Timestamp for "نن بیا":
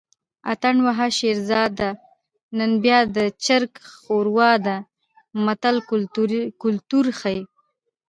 2.57-2.99